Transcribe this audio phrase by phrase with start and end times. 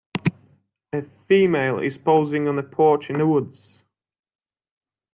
[0.93, 3.85] A female is posing on a porch in the woods.